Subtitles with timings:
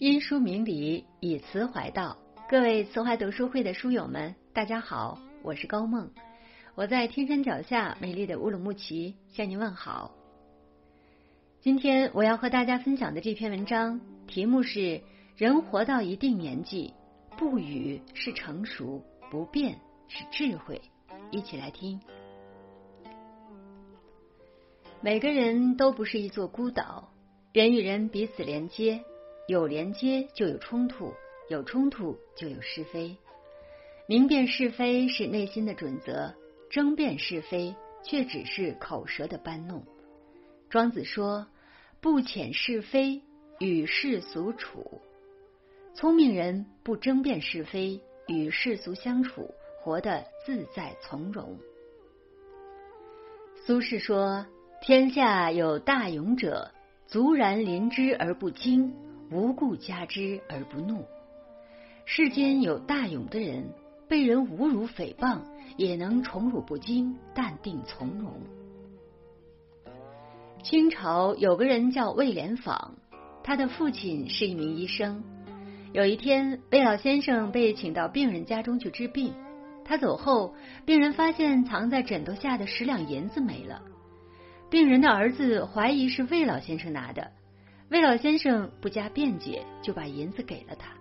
[0.00, 2.16] 因书明理，以词怀道。
[2.48, 6.10] 各位词怀读书会的书友们，大家好，我是高梦，
[6.74, 10.14] 我在天山脚下美丽的乌鲁木齐向您问好。
[11.60, 15.02] 今天我要和大家分享的这篇文章题目是：
[15.36, 16.94] 人活到一定年纪，
[17.36, 19.78] 不语是成熟，不变
[20.08, 20.80] 是智慧。
[21.30, 22.00] 一起来听。
[25.02, 27.12] 每个人都不是一座孤岛，
[27.52, 29.04] 人与人彼此连接。
[29.50, 31.12] 有连接就有冲突，
[31.48, 33.16] 有冲突就有是非。
[34.06, 36.32] 明辨是非是内心的准则，
[36.70, 37.74] 争辩是非
[38.04, 39.84] 却只是口舌的搬弄。
[40.68, 41.48] 庄子说
[42.00, 43.22] ：“不遣是非，
[43.58, 45.00] 与世俗处。”
[45.94, 51.58] 聪明人不争辩是非，与世俗相处，活得自在从容。
[53.66, 54.46] 苏轼说
[54.80, 56.70] ：“天下有大勇者，
[57.08, 58.94] 卒然临之而不惊。”
[59.30, 61.04] 无故加之而不怒。
[62.04, 63.64] 世间有大勇的人，
[64.08, 65.40] 被人侮辱诽谤，
[65.76, 68.34] 也能宠辱不惊，淡定从容。
[70.62, 72.96] 清朝有个人叫魏连坊，
[73.44, 75.22] 他的父亲是一名医生。
[75.92, 79.32] 有一天，魏老先生被请到病人家中去治病。
[79.84, 83.82] 他走后，病人发现藏在枕头下的十两银子没了。
[84.68, 87.32] 病人的儿子怀疑是魏老先生拿的。
[87.90, 90.92] 魏老先生不加辩解，就把银子给了他。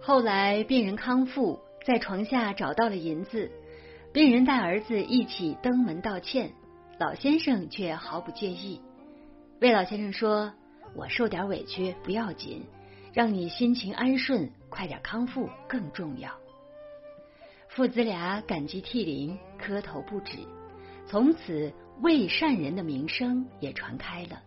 [0.00, 3.48] 后来病人康复，在床下找到了银子，
[4.12, 6.52] 病人带儿子一起登门道歉，
[6.98, 8.80] 老先生却毫不介意。
[9.60, 10.52] 魏老先生说
[10.96, 12.64] ：“我受点委屈不要紧，
[13.12, 16.28] 让你心情安顺，快点康复更重要。”
[17.70, 20.38] 父子俩感激涕零，磕头不止。
[21.06, 24.42] 从此，魏善人的名声也传开了。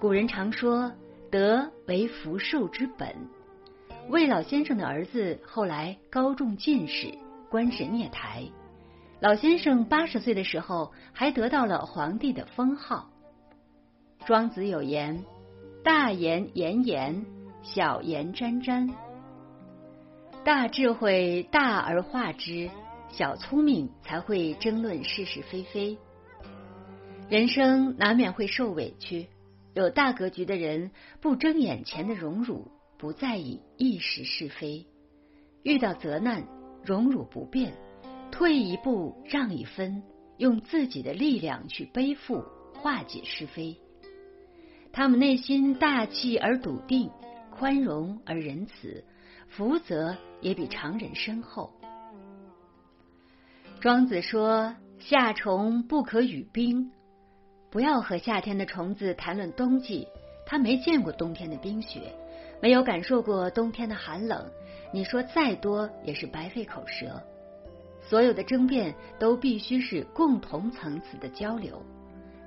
[0.00, 0.92] 古人常说
[1.30, 3.14] “德为福寿之本”。
[4.10, 7.16] 魏老先生的儿子后来高中进士，
[7.48, 8.44] 官至颞台。
[9.20, 13.08] 老先生八十岁的时候，还得到了皇帝的封号。
[14.26, 15.24] 庄子有言
[15.82, 17.24] ：“大言炎炎，
[17.62, 18.90] 小言沾沾。”
[20.44, 22.68] 大智慧大而化之，
[23.08, 25.96] 小聪明才会争论是是非非。
[27.30, 29.28] 人生难免会受委屈。
[29.74, 34.86] 有大格局的人不争眼前的荣辱，不在意一时是非。
[35.64, 36.46] 遇到责难，
[36.84, 37.74] 荣辱不变，
[38.30, 40.02] 退一步，让一分，
[40.38, 43.76] 用自己的力量去背负，化解是非。
[44.92, 47.10] 他们内心大气而笃定，
[47.50, 49.04] 宽容而仁慈，
[49.48, 51.72] 福泽也比常人深厚。
[53.80, 56.92] 庄子说：“夏虫不可语冰。”
[57.74, 60.06] 不要和夏天的虫子谈论冬季，
[60.46, 62.02] 他没见过冬天的冰雪，
[62.62, 64.48] 没有感受过冬天的寒冷。
[64.92, 67.20] 你说再多也是白费口舌。
[68.00, 71.82] 所有的争辩都必须是共同层次的交流，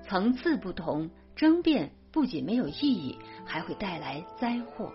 [0.01, 4.93] 层次不同，争辩不仅没有意义，还会带来灾祸。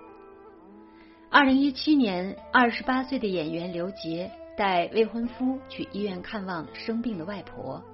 [1.31, 7.85] 二零一七年，二十八岁的演员刘杰带未婚夫去医院看望生病的外婆。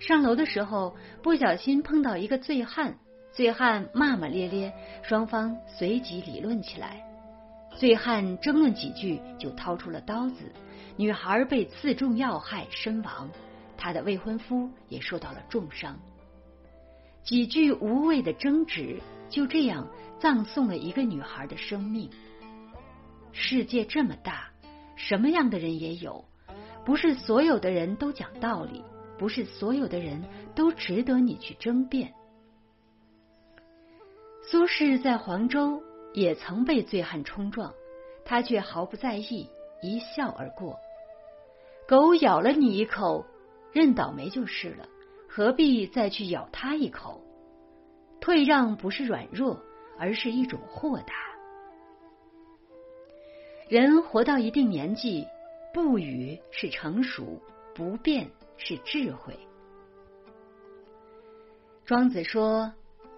[0.00, 2.96] 上楼的时候，不小心碰到一个醉汉，
[3.32, 4.72] 醉汉骂骂咧咧，
[5.02, 7.04] 双方随即理论起来。
[7.76, 10.52] 醉汉争论几句，就掏出了刀子，
[10.96, 13.28] 女孩被刺中要害身亡，
[13.76, 15.98] 他的未婚夫也受到了重伤。
[17.22, 19.86] 几句无谓的争执，就这样
[20.18, 22.08] 葬送了一个女孩的生命。
[23.32, 24.50] 世界这么大，
[24.96, 26.24] 什么样的人也有，
[26.84, 28.82] 不是所有的人都讲道理。
[29.18, 30.22] 不是所有的人
[30.54, 32.14] 都值得你去争辩。
[34.42, 35.82] 苏轼在黄州
[36.14, 37.74] 也曾被醉汉冲撞，
[38.24, 39.46] 他却毫不在意，
[39.82, 40.78] 一笑而过。
[41.86, 43.26] 狗咬了你一口，
[43.72, 44.88] 认倒霉就是了，
[45.28, 47.20] 何必再去咬他一口？
[48.20, 49.60] 退让不是软弱，
[49.98, 51.14] 而是一种豁达。
[53.68, 55.26] 人活到一定年纪，
[55.74, 57.40] 不语是成熟，
[57.78, 58.28] 不变。
[58.60, 59.38] 是智慧。
[61.84, 62.72] 庄子说：“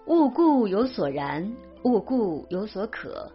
[0.05, 1.51] 物故有所然，
[1.83, 3.27] 物故有所可。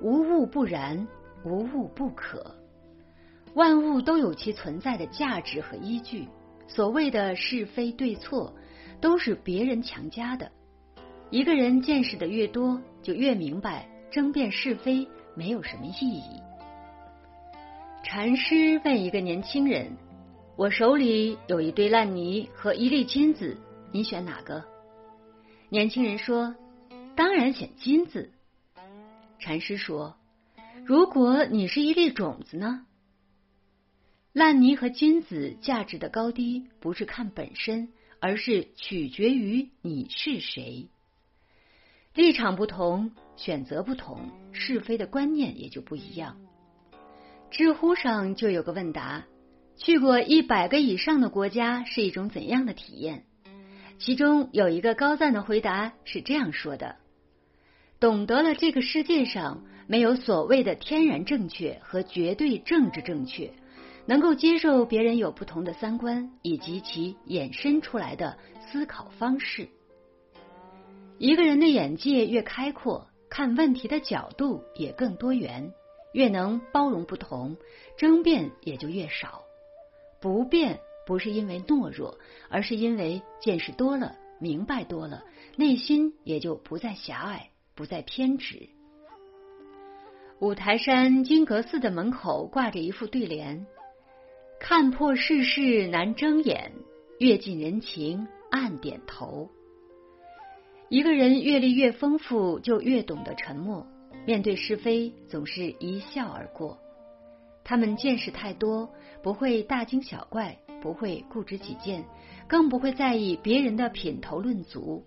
[0.00, 1.08] 无物不然，
[1.44, 2.54] 无物不可。
[3.54, 6.28] 万物都有其存在的价值和依据。
[6.68, 8.54] 所谓的是非对错，
[9.00, 10.52] 都是别人强加的。
[11.30, 16.40] 一个人见识的越多，就越明白争辩是非没有什么意义。”
[18.06, 19.90] 禅师问一个年轻人。
[20.60, 23.56] 我手里有一堆烂泥和一粒金子，
[23.92, 24.62] 你选哪个？
[25.70, 26.54] 年轻人说
[27.16, 28.30] ：“当然选金子。
[29.38, 30.18] 禅师说
[30.84, 32.84] ：“如果你是一粒种子呢？
[34.34, 37.88] 烂泥和金子价值的高低，不是看本身，
[38.20, 40.90] 而是取决于你是谁。
[42.12, 46.36] 立场不同，选择不同，是非的观念也就不一样。”
[47.50, 49.24] 知乎上就有个问答：
[49.82, 53.24] 去过一百个以上的国家是一种怎样的体验？
[53.98, 56.96] 其中有一个高赞的回答是这样说的：
[57.98, 63.54] 懂得了这个世界上没有所谓的天然正确和绝对政治正确，
[64.04, 68.36] 能够接受别人有不同的三观以及其衍生出来的
[68.70, 69.66] 思考方式。
[71.16, 75.72] 一个人的眼界越开阔，看问题的角度也更多元。
[76.12, 77.56] 越能包容不同，
[77.96, 79.42] 争辩也就越少。
[80.20, 82.18] 不变不是因为懦弱，
[82.48, 85.24] 而是因为见识多了，明白多了，
[85.56, 88.68] 内心也就不再狭隘，不再偏执。
[90.38, 93.66] 五台山金阁寺的门口挂着一副对联
[94.60, 96.72] ：“看破世事难睁眼，
[97.18, 99.50] 阅尽人情暗点头。”
[100.88, 103.86] 一个人阅历越丰富，就越懂得沉默。
[104.26, 106.78] 面对是非，总是一笑而过。
[107.70, 108.90] 他们见识太多，
[109.22, 112.04] 不会大惊小怪，不会固执己见，
[112.48, 115.06] 更不会在意别人的品头论足。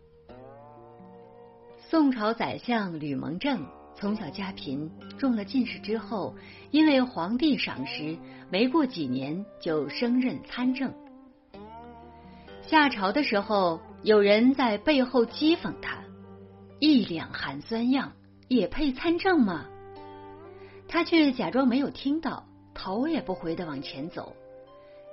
[1.77, 6.35] 宋朝宰相吕蒙正从小家贫，中了进士之后，
[6.71, 8.17] 因为皇帝赏识，
[8.49, 10.93] 没过几年就升任参政。
[12.61, 15.97] 下朝的时候，有人在背后讥讽他
[16.79, 18.13] ：“一脸寒酸样。”
[18.47, 19.65] 也配参政吗？
[20.87, 24.35] 他却假装没有听到，头也不回的往前走。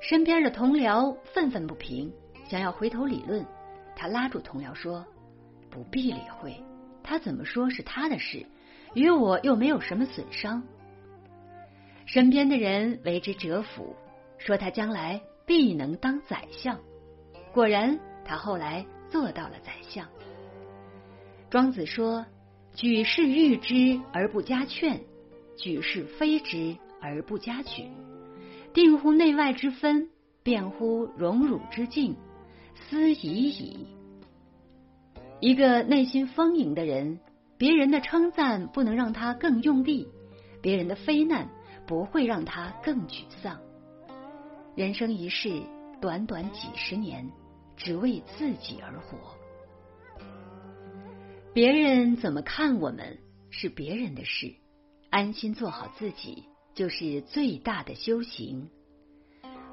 [0.01, 2.13] 身边的同僚愤愤不平，
[2.49, 3.45] 想要回头理论。
[3.95, 5.05] 他拉住同僚说
[5.71, 6.57] ：“不必理会，
[7.03, 8.47] 他怎么说是他的事，
[8.95, 10.63] 与我又没有什么损伤。”
[12.07, 13.95] 身边的人为之折服，
[14.39, 16.79] 说他将来必能当宰相。
[17.53, 20.07] 果然，他后来做到了宰相。
[21.51, 22.25] 庄子说。
[22.73, 25.01] 举世誉之而不加劝，
[25.57, 27.89] 举世非之而不加举，
[28.73, 30.11] 定乎内外之分，
[30.43, 32.17] 辩乎荣辱之境，
[32.75, 33.87] 思已矣。
[35.41, 37.19] 一个内心丰盈的人，
[37.57, 40.07] 别人的称赞不能让他更用力，
[40.61, 41.49] 别人的非难
[41.87, 43.59] 不会让他更沮丧。
[44.77, 45.63] 人生一世，
[46.01, 47.31] 短短几十年，
[47.77, 49.19] 只为自己而活。
[51.53, 53.19] 别人怎么看我们
[53.51, 54.55] 是别人的事，
[55.11, 56.45] 安心做好自己
[56.81, 58.71] 就是最大的修行。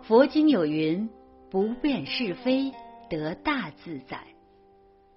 [0.04, 1.10] 佛经有云
[1.50, 2.74] ：“不辨是非，
[3.10, 4.28] 得大自在。”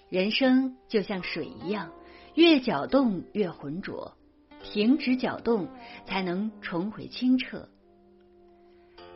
[0.08, 1.90] 人生就像水一样，
[2.36, 4.16] 越搅动越浑浊，
[4.62, 5.66] 停止搅动
[6.06, 7.68] 才能重回清澈。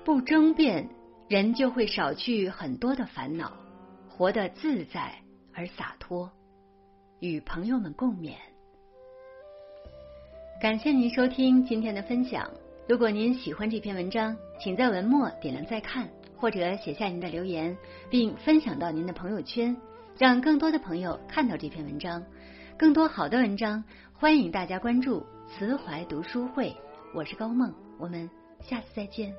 [0.05, 0.89] 不争辩，
[1.29, 3.53] 人就会少去很多的烦恼，
[4.09, 5.23] 活得自在
[5.53, 6.29] 而洒脱。
[7.21, 8.35] 与朋友们共勉。
[10.61, 12.51] 感谢您收听今天的分享。
[12.87, 17.75] 如果您喜欢这篇文章，请在文末点亮再看，或者写下您的留言，
[18.11, 19.75] 并分享到您的朋友圈，
[20.19, 22.23] 让更多的朋友看到这篇文章。
[22.77, 23.83] 更多好的文章，
[24.13, 26.77] 欢迎大家关注慈怀读书会。
[27.15, 28.29] 我是高梦，我们
[28.61, 29.33] 下次再见。